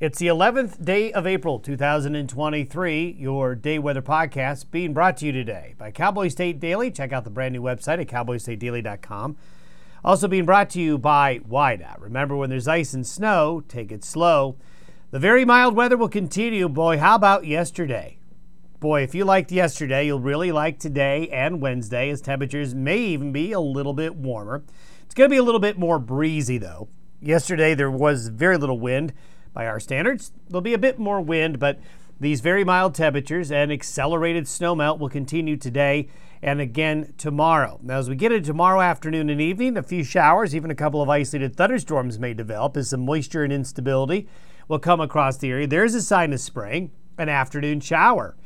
It's 0.00 0.20
the 0.20 0.28
11th 0.28 0.84
day 0.84 1.10
of 1.10 1.26
April 1.26 1.58
2023, 1.58 3.16
your 3.18 3.56
day 3.56 3.80
weather 3.80 4.00
podcast 4.00 4.70
being 4.70 4.94
brought 4.94 5.16
to 5.16 5.26
you 5.26 5.32
today 5.32 5.74
by 5.76 5.90
Cowboy 5.90 6.28
State 6.28 6.60
Daily. 6.60 6.92
Check 6.92 7.12
out 7.12 7.24
the 7.24 7.30
brand 7.30 7.52
new 7.52 7.60
website 7.60 8.00
at 8.00 8.06
cowboystatedaily.com. 8.06 9.36
Also 10.04 10.28
being 10.28 10.44
brought 10.44 10.70
to 10.70 10.80
you 10.80 10.98
by 10.98 11.40
WYDOT. 11.40 11.96
Remember, 11.98 12.36
when 12.36 12.48
there's 12.48 12.68
ice 12.68 12.94
and 12.94 13.04
snow, 13.04 13.64
take 13.66 13.90
it 13.90 14.04
slow. 14.04 14.56
The 15.10 15.18
very 15.18 15.44
mild 15.44 15.74
weather 15.74 15.96
will 15.96 16.08
continue. 16.08 16.68
Boy, 16.68 16.98
how 16.98 17.16
about 17.16 17.44
yesterday? 17.44 18.20
Boy, 18.78 19.02
if 19.02 19.16
you 19.16 19.24
liked 19.24 19.50
yesterday, 19.50 20.06
you'll 20.06 20.20
really 20.20 20.52
like 20.52 20.78
today 20.78 21.28
and 21.30 21.60
Wednesday 21.60 22.08
as 22.10 22.20
temperatures 22.20 22.72
may 22.72 22.98
even 22.98 23.32
be 23.32 23.50
a 23.50 23.58
little 23.58 23.94
bit 23.94 24.14
warmer. 24.14 24.62
It's 25.02 25.14
going 25.16 25.28
to 25.28 25.34
be 25.34 25.38
a 25.38 25.42
little 25.42 25.58
bit 25.58 25.76
more 25.76 25.98
breezy, 25.98 26.56
though. 26.56 26.88
Yesterday, 27.20 27.74
there 27.74 27.90
was 27.90 28.28
very 28.28 28.56
little 28.56 28.78
wind 28.78 29.12
by 29.58 29.66
our 29.66 29.80
standards. 29.80 30.30
There'll 30.48 30.60
be 30.60 30.72
a 30.72 30.78
bit 30.78 31.00
more 31.00 31.20
wind, 31.20 31.58
but 31.58 31.80
these 32.20 32.40
very 32.40 32.62
mild 32.62 32.94
temperatures 32.94 33.50
and 33.50 33.72
accelerated 33.72 34.44
snowmelt 34.44 35.00
will 35.00 35.08
continue 35.08 35.56
today 35.56 36.08
and 36.40 36.60
again 36.60 37.12
tomorrow. 37.18 37.80
Now, 37.82 37.98
as 37.98 38.08
we 38.08 38.14
get 38.14 38.30
into 38.30 38.46
tomorrow 38.46 38.80
afternoon 38.80 39.28
and 39.28 39.40
evening, 39.40 39.76
a 39.76 39.82
few 39.82 40.04
showers, 40.04 40.54
even 40.54 40.70
a 40.70 40.76
couple 40.76 41.02
of 41.02 41.08
isolated 41.08 41.56
thunderstorms 41.56 42.20
may 42.20 42.34
develop 42.34 42.76
as 42.76 42.90
some 42.90 43.04
moisture 43.04 43.42
and 43.42 43.52
instability 43.52 44.28
will 44.68 44.78
come 44.78 45.00
across 45.00 45.38
the 45.38 45.50
area. 45.50 45.66
There's 45.66 45.96
a 45.96 46.02
sign 46.02 46.32
of 46.32 46.38
spring, 46.38 46.92
an 47.18 47.28
afternoon 47.28 47.80
shower. 47.80 48.36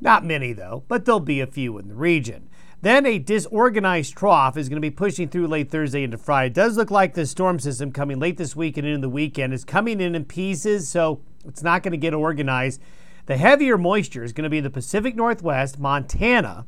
Not 0.00 0.24
many, 0.24 0.52
though, 0.52 0.82
but 0.88 1.04
there'll 1.04 1.20
be 1.20 1.40
a 1.40 1.46
few 1.46 1.78
in 1.78 1.86
the 1.86 1.94
region. 1.94 2.48
Then 2.82 3.06
a 3.06 3.20
disorganized 3.20 4.16
trough 4.16 4.56
is 4.56 4.68
going 4.68 4.76
to 4.76 4.80
be 4.80 4.90
pushing 4.90 5.28
through 5.28 5.46
late 5.46 5.70
Thursday 5.70 6.02
into 6.02 6.18
Friday. 6.18 6.48
It 6.48 6.54
does 6.54 6.76
look 6.76 6.90
like 6.90 7.14
the 7.14 7.26
storm 7.26 7.60
system 7.60 7.92
coming 7.92 8.18
late 8.18 8.38
this 8.38 8.56
week 8.56 8.76
and 8.76 8.84
into 8.84 9.02
the 9.02 9.08
weekend 9.08 9.54
is 9.54 9.64
coming 9.64 10.00
in 10.00 10.16
in 10.16 10.24
pieces, 10.24 10.88
so 10.88 11.20
it's 11.46 11.62
not 11.62 11.84
going 11.84 11.92
to 11.92 11.96
get 11.96 12.12
organized. 12.12 12.82
The 13.26 13.36
heavier 13.36 13.78
moisture 13.78 14.24
is 14.24 14.32
going 14.32 14.42
to 14.42 14.50
be 14.50 14.58
the 14.58 14.68
Pacific 14.68 15.14
Northwest, 15.14 15.78
Montana, 15.78 16.66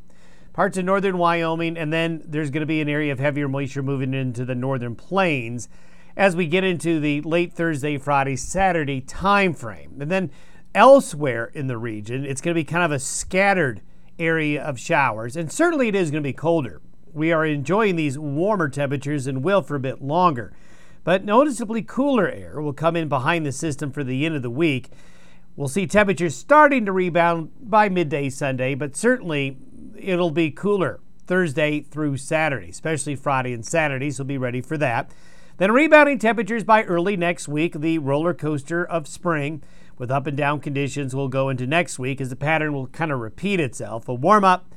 parts 0.53 0.79
of 0.79 0.85
northern 0.85 1.19
Wyoming, 1.19 1.77
and 1.77 1.92
then 1.92 2.23
there's 2.25 2.51
going 2.51 2.61
to 2.61 2.67
be 2.67 2.81
an 2.81 2.89
area 2.89 3.11
of 3.11 3.19
heavier 3.19 3.48
moisture 3.48 3.83
moving 3.83 4.15
into 4.15 4.45
the 4.45 4.55
northern 4.55 4.95
plains 4.95 5.69
as 6.17 6.37
we 6.37 6.47
get 6.47 6.62
into 6.62 7.01
the 7.01 7.23
late 7.23 7.53
Thursday, 7.53 7.98
Friday, 7.98 8.37
Saturday 8.37 9.01
time 9.01 9.53
frame. 9.53 9.97
And 10.01 10.12
then 10.12 10.31
elsewhere 10.77 11.51
in 11.55 11.67
the 11.67 11.77
region, 11.77 12.25
it's 12.25 12.41
going 12.41 12.55
to 12.55 12.61
be 12.61 12.65
kind 12.65 12.85
of 12.85 12.92
a 12.92 13.01
scattered 13.01 13.81
area 14.19 14.62
of 14.62 14.79
showers, 14.79 15.37
and 15.37 15.51
certainly 15.51 15.89
it 15.89 15.95
is 15.95 16.11
going 16.11 16.23
to 16.23 16.29
be 16.29 16.33
colder. 16.33 16.81
We 17.12 17.33
are 17.33 17.45
enjoying 17.45 17.97
these 17.97 18.19
warmer 18.19 18.69
temperatures 18.69 19.27
and 19.27 19.45
will 19.45 19.62
for 19.62 19.77
a 19.77 19.81
bit 19.81 20.03
longer. 20.03 20.53
But 21.05 21.25
noticeably 21.25 21.83
cooler 21.83 22.29
air 22.29 22.61
will 22.61 22.73
come 22.73 22.97
in 22.97 23.09
behind 23.09 23.45
the 23.45 23.53
system 23.53 23.92
for 23.92 24.03
the 24.03 24.25
end 24.25 24.35
of 24.35 24.42
the 24.42 24.51
week. 24.51 24.91
We'll 25.55 25.69
see 25.69 25.87
temperatures 25.87 26.35
starting 26.35 26.87
to 26.87 26.92
rebound 26.92 27.51
by 27.61 27.89
midday 27.89 28.31
Sunday, 28.31 28.75
but 28.75 28.97
certainly 28.97 29.59
it'll 29.97 30.31
be 30.31 30.51
cooler 30.51 31.01
Thursday 31.27 31.81
through 31.81 32.17
Saturday, 32.17 32.70
especially 32.70 33.17
Friday 33.17 33.53
and 33.53 33.65
Saturday, 33.65 34.11
so 34.11 34.25
be 34.25 34.39
ready 34.39 34.61
for 34.61 34.77
that. 34.79 35.11
Then 35.59 35.70
rebounding 35.70 36.19
temperatures 36.19 36.65
by 36.65 36.83
early 36.83 37.17
next 37.17 37.47
week, 37.47 37.75
the 37.75 37.98
roller 37.98 38.35
coaster 38.35 38.85
of 38.85 39.07
spring 39.07 39.62
with 39.98 40.11
up 40.11 40.27
and 40.27 40.37
down 40.37 40.61
conditions 40.61 41.14
we'll 41.14 41.28
go 41.28 41.48
into 41.48 41.67
next 41.67 41.98
week 41.98 42.20
as 42.20 42.31
the 42.31 42.37
pattern 42.37 42.73
will 42.73 42.89
kind 42.89 43.12
of 43.12 43.20
repeat 43.20 43.61
itself. 43.61 44.09
A 44.09 44.14
warm 44.14 44.45
up, 44.45 44.73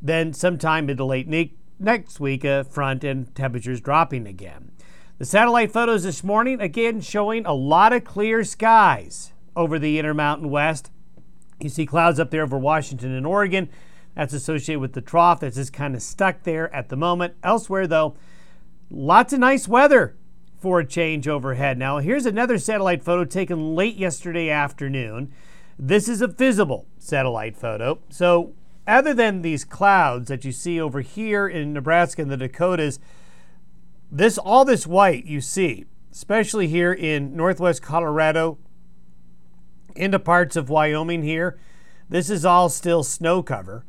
then 0.00 0.32
sometime 0.32 0.86
mid 0.86 0.98
to 0.98 1.04
late 1.04 1.28
ne- 1.28 1.54
next 1.78 2.20
week, 2.20 2.44
a 2.44 2.64
front 2.64 3.04
and 3.04 3.34
temperatures 3.34 3.80
dropping 3.80 4.26
again. 4.26 4.70
The 5.18 5.24
satellite 5.24 5.72
photos 5.72 6.04
this 6.04 6.24
morning 6.24 6.60
again 6.60 7.00
showing 7.00 7.44
a 7.44 7.52
lot 7.52 7.92
of 7.92 8.04
clear 8.04 8.44
skies 8.44 9.32
over 9.54 9.78
the 9.78 9.98
Intermountain 9.98 10.50
West. 10.50 10.90
You 11.60 11.68
see 11.68 11.84
clouds 11.84 12.18
up 12.18 12.30
there 12.30 12.42
over 12.42 12.56
Washington 12.56 13.12
and 13.12 13.26
Oregon. 13.26 13.68
That's 14.14 14.32
associated 14.32 14.80
with 14.80 14.94
the 14.94 15.00
trough 15.00 15.40
that's 15.40 15.56
just 15.56 15.72
kind 15.72 15.94
of 15.94 16.02
stuck 16.02 16.42
there 16.44 16.74
at 16.74 16.88
the 16.88 16.96
moment. 16.96 17.34
Elsewhere, 17.42 17.86
though, 17.86 18.16
lots 18.90 19.32
of 19.32 19.40
nice 19.40 19.68
weather 19.68 20.16
for 20.60 20.80
a 20.80 20.86
change 20.86 21.26
overhead. 21.26 21.78
Now, 21.78 21.98
here's 21.98 22.26
another 22.26 22.58
satellite 22.58 23.02
photo 23.02 23.24
taken 23.24 23.74
late 23.74 23.96
yesterday 23.96 24.50
afternoon. 24.50 25.32
This 25.78 26.06
is 26.06 26.20
a 26.20 26.26
visible 26.26 26.86
satellite 26.98 27.56
photo. 27.56 27.98
So, 28.10 28.52
other 28.86 29.14
than 29.14 29.40
these 29.40 29.64
clouds 29.64 30.28
that 30.28 30.44
you 30.44 30.52
see 30.52 30.78
over 30.80 31.00
here 31.00 31.48
in 31.48 31.72
Nebraska 31.72 32.22
and 32.22 32.30
the 32.30 32.36
Dakotas, 32.36 32.98
this 34.12 34.36
all 34.36 34.64
this 34.64 34.86
white 34.86 35.24
you 35.24 35.40
see, 35.40 35.86
especially 36.12 36.68
here 36.68 36.92
in 36.92 37.34
northwest 37.34 37.80
Colorado, 37.80 38.58
into 39.96 40.18
parts 40.18 40.56
of 40.56 40.68
Wyoming 40.68 41.22
here, 41.22 41.58
this 42.08 42.28
is 42.28 42.44
all 42.44 42.68
still 42.68 43.02
snow 43.02 43.42
cover. 43.42 43.84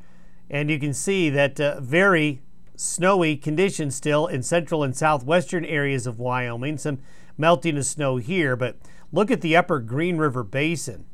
And 0.49 0.69
you 0.69 0.79
can 0.79 0.93
see 0.93 1.29
that 1.29 1.59
uh, 1.59 1.79
very 1.81 2.41
snowy 2.81 3.38
conditions 3.38 3.96
still 3.96 4.28
in 4.28 4.42
central 4.42 4.84
and 4.84 4.96
southwestern 4.96 5.64
areas 5.66 6.08
of 6.08 6.19
Wyoming. 6.19 6.78
Some 6.78 7.00
melting 7.38 7.78
of 7.78 7.86
snow 7.86 8.18
here, 8.18 8.56
but 8.56 8.78
look 9.12 9.30
at 9.30 9.42
the 9.42 9.56
upper 9.56 9.80
Green 9.80 10.18
River 10.18 10.44
Basin. 10.44 11.06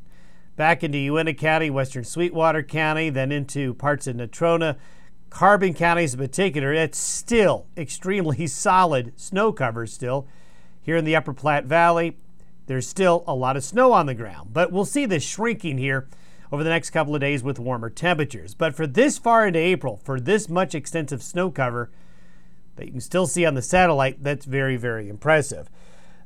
Back 0.56 0.82
into 0.82 0.98
Uinta 0.98 1.34
County, 1.34 1.70
western 1.70 2.04
Sweetwater 2.04 2.62
County, 2.62 3.10
then 3.10 3.30
into 3.30 3.74
parts 3.74 4.06
of 4.06 4.16
Natrona, 4.16 4.76
Carbon 5.30 5.74
counties 5.74 6.14
in 6.14 6.20
particular. 6.20 6.72
It's 6.72 6.98
still 6.98 7.66
extremely 7.76 8.46
solid 8.48 9.12
snow 9.16 9.52
cover 9.52 9.86
still. 9.86 10.26
Here 10.80 10.96
in 10.96 11.04
the 11.04 11.14
upper 11.14 11.34
Platte 11.34 11.66
Valley, 11.66 12.16
there's 12.66 12.88
still 12.88 13.24
a 13.26 13.34
lot 13.34 13.56
of 13.56 13.62
snow 13.62 13.92
on 13.92 14.06
the 14.06 14.14
ground, 14.14 14.50
but 14.54 14.72
we'll 14.72 14.86
see 14.86 15.04
this 15.04 15.22
shrinking 15.22 15.76
here 15.76 16.08
over 16.50 16.64
the 16.64 16.70
next 16.70 16.90
couple 16.90 17.14
of 17.14 17.20
days 17.20 17.42
with 17.42 17.58
warmer 17.58 17.90
temperatures. 17.90 18.54
But 18.54 18.74
for 18.74 18.86
this 18.86 19.18
far 19.18 19.46
into 19.46 19.58
April, 19.58 20.00
for 20.02 20.18
this 20.20 20.48
much 20.48 20.74
extensive 20.74 21.22
snow 21.22 21.50
cover 21.50 21.90
that 22.76 22.86
you 22.86 22.92
can 22.92 23.00
still 23.00 23.26
see 23.26 23.44
on 23.44 23.54
the 23.54 23.62
satellite, 23.62 24.22
that's 24.22 24.44
very, 24.44 24.76
very 24.76 25.08
impressive. 25.08 25.68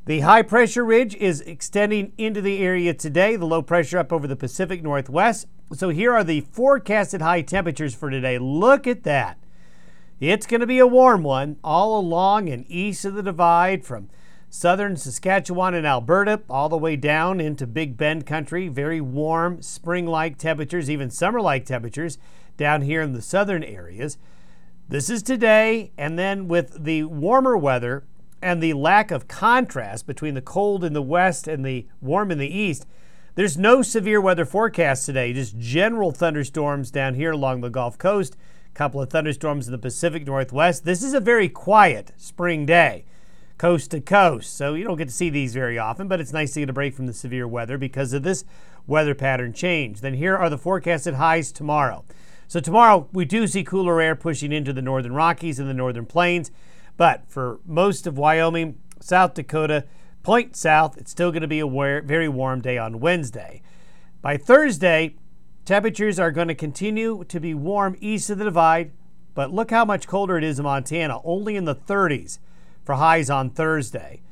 The 0.04 0.20
high 0.20 0.42
pressure 0.42 0.84
ridge 0.84 1.14
is 1.14 1.40
extending 1.42 2.12
into 2.18 2.40
the 2.40 2.58
area 2.58 2.92
today, 2.92 3.36
the 3.36 3.46
low 3.46 3.62
pressure 3.62 3.98
up 3.98 4.12
over 4.12 4.26
the 4.26 4.36
Pacific 4.36 4.82
Northwest. 4.82 5.46
So 5.72 5.90
here 5.90 6.12
are 6.12 6.24
the 6.24 6.40
forecasted 6.40 7.22
high 7.22 7.42
temperatures 7.42 7.94
for 7.94 8.10
today. 8.10 8.38
Look 8.38 8.86
at 8.86 9.04
that. 9.04 9.38
It's 10.18 10.46
going 10.46 10.60
to 10.60 10.66
be 10.66 10.78
a 10.78 10.86
warm 10.86 11.22
one 11.22 11.56
all 11.64 11.98
along 11.98 12.48
and 12.48 12.64
east 12.68 13.04
of 13.04 13.14
the 13.14 13.22
divide 13.22 13.84
from 13.84 14.08
southern 14.52 14.94
Saskatchewan 14.94 15.72
and 15.72 15.86
Alberta, 15.86 16.42
all 16.50 16.68
the 16.68 16.76
way 16.76 16.94
down 16.94 17.40
into 17.40 17.66
Big 17.66 17.96
Bend 17.96 18.26
country. 18.26 18.68
Very 18.68 19.00
warm, 19.00 19.62
spring 19.62 20.06
like 20.06 20.36
temperatures, 20.36 20.90
even 20.90 21.08
summer 21.08 21.40
like 21.40 21.64
temperatures 21.64 22.18
down 22.58 22.82
here 22.82 23.00
in 23.00 23.14
the 23.14 23.22
southern 23.22 23.64
areas. 23.64 24.18
This 24.90 25.08
is 25.08 25.22
today, 25.22 25.90
and 25.96 26.18
then 26.18 26.48
with 26.48 26.84
the 26.84 27.04
warmer 27.04 27.56
weather 27.56 28.04
and 28.42 28.62
the 28.62 28.74
lack 28.74 29.10
of 29.10 29.26
contrast 29.26 30.06
between 30.06 30.34
the 30.34 30.42
cold 30.42 30.84
in 30.84 30.92
the 30.92 31.00
west 31.00 31.48
and 31.48 31.64
the 31.64 31.86
warm 32.02 32.30
in 32.30 32.36
the 32.36 32.54
east, 32.54 32.86
there's 33.36 33.56
no 33.56 33.80
severe 33.80 34.20
weather 34.20 34.44
forecast 34.44 35.06
today, 35.06 35.32
just 35.32 35.58
general 35.58 36.12
thunderstorms 36.12 36.90
down 36.90 37.14
here 37.14 37.30
along 37.30 37.62
the 37.62 37.70
Gulf 37.70 37.96
Coast, 37.96 38.36
a 38.68 38.74
couple 38.74 39.00
of 39.00 39.08
thunderstorms 39.08 39.66
in 39.66 39.72
the 39.72 39.78
Pacific 39.78 40.26
Northwest. 40.26 40.84
This 40.84 41.02
is 41.02 41.14
a 41.14 41.20
very 41.20 41.48
quiet 41.48 42.12
spring 42.18 42.66
day 42.66 43.06
coast 43.62 43.92
to 43.92 44.00
coast. 44.00 44.56
So 44.56 44.74
you 44.74 44.82
don't 44.82 44.96
get 44.96 45.06
to 45.06 45.14
see 45.14 45.30
these 45.30 45.54
very 45.54 45.78
often, 45.78 46.08
but 46.08 46.20
it's 46.20 46.32
nice 46.32 46.52
to 46.54 46.60
get 46.60 46.68
a 46.68 46.72
break 46.72 46.96
from 46.96 47.06
the 47.06 47.12
severe 47.12 47.46
weather 47.46 47.78
because 47.78 48.12
of 48.12 48.24
this 48.24 48.44
weather 48.88 49.14
pattern 49.14 49.52
change. 49.52 50.00
Then 50.00 50.14
here 50.14 50.36
are 50.36 50.50
the 50.50 50.58
forecasted 50.58 51.14
highs 51.14 51.52
tomorrow. 51.52 52.04
So 52.48 52.58
tomorrow 52.58 53.06
we 53.12 53.24
do 53.24 53.46
see 53.46 53.62
cooler 53.62 54.00
air 54.00 54.16
pushing 54.16 54.50
into 54.50 54.72
the 54.72 54.82
northern 54.82 55.12
Rockies 55.12 55.60
and 55.60 55.70
the 55.70 55.74
northern 55.74 56.06
plains, 56.06 56.50
but 56.96 57.22
for 57.28 57.60
most 57.64 58.04
of 58.04 58.18
Wyoming, 58.18 58.80
South 58.98 59.34
Dakota, 59.34 59.84
point 60.24 60.56
south, 60.56 60.98
it's 60.98 61.12
still 61.12 61.30
going 61.30 61.42
to 61.42 61.46
be 61.46 61.60
a 61.60 62.00
very 62.04 62.28
warm 62.28 62.62
day 62.62 62.78
on 62.78 62.98
Wednesday. 62.98 63.62
By 64.22 64.38
Thursday, 64.38 65.14
temperatures 65.64 66.18
are 66.18 66.32
going 66.32 66.48
to 66.48 66.56
continue 66.56 67.22
to 67.28 67.38
be 67.38 67.54
warm 67.54 67.96
east 68.00 68.28
of 68.28 68.38
the 68.38 68.44
divide, 68.44 68.90
but 69.36 69.52
look 69.52 69.70
how 69.70 69.84
much 69.84 70.08
colder 70.08 70.36
it 70.36 70.42
is 70.42 70.58
in 70.58 70.64
Montana, 70.64 71.20
only 71.22 71.54
in 71.54 71.64
the 71.64 71.76
30s 71.76 72.40
for 72.84 72.94
highs 72.94 73.30
on 73.30 73.50
Thursday. 73.50 74.22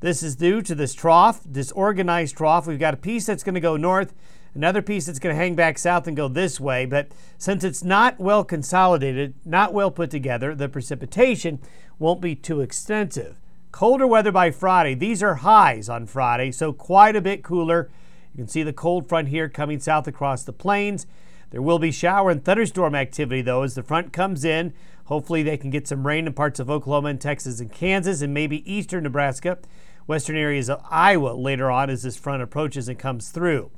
This 0.00 0.22
is 0.22 0.36
due 0.36 0.62
to 0.62 0.74
this 0.74 0.94
trough, 0.94 1.40
this 1.44 1.72
organized 1.72 2.36
trough. 2.36 2.66
We've 2.66 2.78
got 2.78 2.94
a 2.94 2.98
piece 2.98 3.26
that's 3.26 3.42
going 3.42 3.54
to 3.54 3.60
go 3.60 3.76
north, 3.76 4.14
another 4.54 4.80
piece 4.80 5.06
that's 5.06 5.18
going 5.18 5.34
to 5.34 5.40
hang 5.40 5.54
back 5.54 5.78
south 5.78 6.06
and 6.06 6.16
go 6.16 6.26
this 6.26 6.58
way. 6.58 6.86
But 6.86 7.08
since 7.36 7.64
it's 7.64 7.84
not 7.84 8.18
well 8.18 8.42
consolidated, 8.42 9.34
not 9.44 9.74
well 9.74 9.90
put 9.90 10.10
together, 10.10 10.54
the 10.54 10.68
precipitation 10.68 11.58
won't 11.98 12.22
be 12.22 12.34
too 12.34 12.62
extensive. 12.62 13.36
Colder 13.72 14.06
weather 14.06 14.32
by 14.32 14.50
Friday. 14.50 14.94
These 14.94 15.22
are 15.22 15.36
highs 15.36 15.88
on 15.88 16.06
Friday, 16.06 16.50
so 16.50 16.72
quite 16.72 17.14
a 17.14 17.20
bit 17.20 17.44
cooler. 17.44 17.90
You 18.34 18.38
can 18.38 18.48
see 18.48 18.62
the 18.62 18.72
cold 18.72 19.08
front 19.08 19.28
here 19.28 19.48
coming 19.48 19.80
south 19.80 20.08
across 20.08 20.42
the 20.42 20.52
plains. 20.52 21.06
There 21.50 21.62
will 21.62 21.78
be 21.78 21.92
shower 21.92 22.30
and 22.30 22.44
thunderstorm 22.44 22.94
activity, 22.94 23.42
though, 23.42 23.62
as 23.62 23.74
the 23.74 23.82
front 23.82 24.12
comes 24.12 24.44
in. 24.44 24.72
Hopefully, 25.10 25.42
they 25.42 25.56
can 25.56 25.70
get 25.70 25.88
some 25.88 26.06
rain 26.06 26.28
in 26.28 26.32
parts 26.32 26.60
of 26.60 26.70
Oklahoma 26.70 27.08
and 27.08 27.20
Texas 27.20 27.58
and 27.58 27.72
Kansas 27.72 28.22
and 28.22 28.32
maybe 28.32 28.72
eastern 28.72 29.02
Nebraska. 29.02 29.58
western 30.06 30.36
areas 30.36 30.70
of 30.70 30.80
Iowa 30.88 31.32
later 31.32 31.68
on 31.70 31.90
as 31.90 32.04
this 32.04 32.16
front 32.16 32.42
approaches 32.42 32.88
and 32.88 32.98
comes 32.98 33.30
through. 33.30 33.70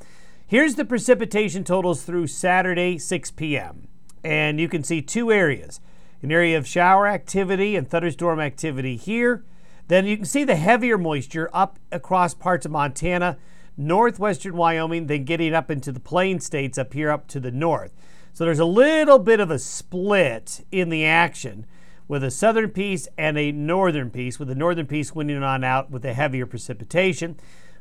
Here's 0.46 0.74
the 0.74 0.84
precipitation 0.84 1.64
totals 1.64 2.02
through 2.02 2.26
Saturday, 2.26 2.98
6 2.98 3.30
p.m. 3.30 3.88
And 4.22 4.60
you 4.60 4.68
can 4.68 4.84
see 4.84 5.00
two 5.02 5.32
areas 5.32 5.80
an 6.22 6.30
area 6.30 6.56
of 6.56 6.66
shower 6.68 7.08
activity 7.08 7.76
and 7.76 7.88
thunderstorm 7.88 8.38
activity 8.38 8.96
here. 8.96 9.42
Then 9.88 10.06
you 10.06 10.16
can 10.16 10.26
see 10.26 10.44
the 10.44 10.56
heavier 10.56 10.98
moisture 10.98 11.50
up 11.52 11.78
across 11.90 12.34
parts 12.34 12.66
of 12.66 12.72
Montana, 12.72 13.38
northwestern 13.76 14.54
Wyoming, 14.54 15.06
then 15.06 15.24
getting 15.24 15.54
up 15.54 15.70
into 15.70 15.90
the 15.92 15.98
plain 15.98 16.40
states 16.40 16.78
up 16.78 16.92
here 16.92 17.10
up 17.10 17.26
to 17.28 17.40
the 17.40 17.50
north. 17.50 17.92
So 18.34 18.44
there's 18.44 18.58
a 18.58 18.64
little 18.64 19.18
bit 19.18 19.40
of 19.40 19.50
a 19.50 19.58
split 19.58 20.64
in 20.72 20.88
the 20.88 21.04
action 21.04 21.66
with 22.08 22.24
a 22.24 22.30
southern 22.30 22.70
piece 22.70 23.06
and 23.18 23.36
a 23.36 23.52
northern 23.52 24.10
piece, 24.10 24.38
with 24.38 24.48
the 24.48 24.54
northern 24.54 24.86
piece 24.86 25.14
winning 25.14 25.42
on 25.42 25.62
out 25.62 25.90
with 25.90 26.02
the 26.02 26.14
heavier 26.14 26.46
precipitation. 26.46 27.36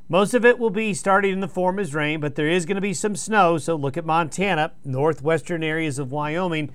Most 0.10 0.34
of 0.34 0.44
it 0.44 0.60
will 0.60 0.70
be 0.70 0.94
starting 0.94 1.32
in 1.32 1.40
the 1.40 1.48
form 1.48 1.80
as 1.80 1.96
rain, 1.96 2.20
but 2.20 2.36
there 2.36 2.50
is 2.50 2.66
going 2.66 2.76
to 2.76 2.82
be 2.82 2.94
some 2.94 3.16
snow. 3.16 3.58
So 3.58 3.76
look 3.76 3.96
at 3.96 4.06
Montana, 4.06 4.74
northwestern 4.84 5.64
areas 5.64 5.98
of 5.98 6.12
Wyoming. 6.12 6.72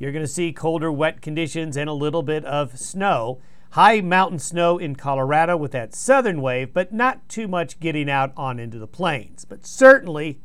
You're 0.00 0.12
going 0.12 0.24
to 0.24 0.28
see 0.28 0.52
colder, 0.52 0.90
wet 0.90 1.22
conditions 1.22 1.76
and 1.76 1.88
a 1.88 1.94
little 1.94 2.22
bit 2.22 2.44
of 2.44 2.78
snow. 2.78 3.40
High 3.70 4.00
mountain 4.00 4.40
snow 4.40 4.76
in 4.76 4.96
Colorado 4.96 5.56
with 5.56 5.70
that 5.70 5.94
southern 5.94 6.42
wave, 6.42 6.74
but 6.74 6.92
not 6.92 7.28
too 7.28 7.46
much 7.46 7.78
getting 7.78 8.10
out 8.10 8.32
on 8.36 8.58
into 8.58 8.80
the 8.80 8.88
plains. 8.88 9.44
But 9.44 9.64
certainly, 9.64 10.40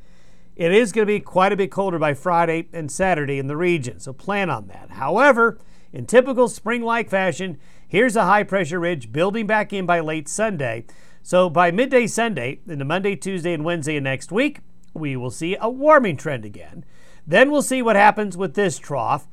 it 0.55 0.71
is 0.71 0.91
going 0.91 1.05
to 1.05 1.13
be 1.13 1.19
quite 1.19 1.51
a 1.51 1.57
bit 1.57 1.71
colder 1.71 1.99
by 1.99 2.13
Friday 2.13 2.67
and 2.71 2.91
Saturday 2.91 3.39
in 3.39 3.47
the 3.47 3.57
region, 3.57 3.99
so 3.99 4.13
plan 4.13 4.49
on 4.49 4.67
that. 4.67 4.91
However, 4.91 5.57
in 5.91 6.05
typical 6.05 6.47
spring 6.47 6.81
like 6.81 7.09
fashion, 7.09 7.57
here's 7.87 8.15
a 8.15 8.25
high 8.25 8.43
pressure 8.43 8.79
ridge 8.79 9.11
building 9.11 9.47
back 9.47 9.73
in 9.73 9.85
by 9.85 9.99
late 9.99 10.27
Sunday. 10.27 10.85
So 11.23 11.49
by 11.49 11.71
midday 11.71 12.07
Sunday, 12.07 12.59
into 12.67 12.85
Monday, 12.85 13.15
Tuesday, 13.15 13.53
and 13.53 13.65
Wednesday 13.65 13.97
of 13.97 14.03
next 14.03 14.31
week, 14.31 14.59
we 14.93 15.15
will 15.15 15.31
see 15.31 15.57
a 15.59 15.69
warming 15.69 16.17
trend 16.17 16.45
again. 16.45 16.85
Then 17.27 17.51
we'll 17.51 17.61
see 17.61 17.81
what 17.81 17.95
happens 17.95 18.37
with 18.37 18.53
this 18.53 18.77
trough. 18.77 19.27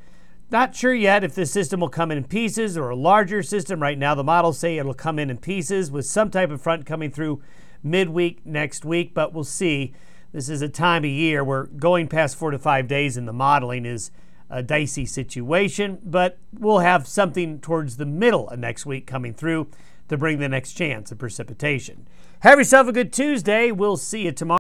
Not 0.51 0.75
sure 0.75 0.95
yet 0.95 1.25
if 1.25 1.35
this 1.35 1.51
system 1.51 1.81
will 1.81 1.89
come 1.89 2.11
in 2.11 2.25
pieces 2.25 2.77
or 2.77 2.91
a 2.91 2.97
larger 2.97 3.43
system. 3.43 3.81
Right 3.81 3.99
now, 3.99 4.15
the 4.15 4.25
models 4.25 4.59
say 4.59 4.77
it'll 4.77 4.95
come 4.95 5.19
in 5.19 5.31
in 5.31 5.39
pieces 5.39 5.91
with 5.91 6.07
some 6.07 6.31
type 6.31 6.51
of 6.51 6.61
front 6.61 6.85
coming 6.85 7.11
through 7.11 7.43
midweek 7.83 8.45
next 8.45 8.85
week, 8.85 9.15
but 9.15 9.33
we'll 9.33 9.45
see. 9.45 9.95
This 10.33 10.49
is 10.49 10.63
a 10.63 10.69
time 10.69 11.05
of 11.05 11.11
year 11.11 11.45
where 11.45 11.65
going 11.65 12.09
past 12.09 12.37
four 12.37 12.53
to 12.53 12.59
five 12.59 12.89
days 12.89 13.19
in 13.19 13.27
the 13.27 13.35
modeling 13.35 13.85
is 13.85 14.11
a 14.49 14.63
dicey 14.63 15.05
situation, 15.05 15.99
but 16.03 16.39
we'll 16.59 16.79
have 16.79 17.07
something 17.07 17.61
towards 17.61 17.99
the 17.99 18.07
middle 18.07 18.49
of 18.49 18.59
next 18.59 18.87
week 18.87 19.07
coming 19.07 19.35
through 19.35 19.69
to 20.09 20.17
bring 20.17 20.39
the 20.39 20.49
next 20.49 20.73
chance 20.73 21.13
of 21.13 21.19
precipitation. 21.19 22.09
Have 22.41 22.59
yourself 22.59 22.89
a 22.89 22.93
good 22.93 23.13
Tuesday. 23.13 23.71
We'll 23.71 23.99
see 23.99 24.23
you 24.23 24.33
tomorrow. 24.33 24.51